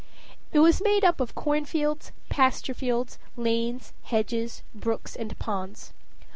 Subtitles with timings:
[0.51, 5.93] It was made up of cornfields, pasturefields, lanes, hedges, brooks, and ponds.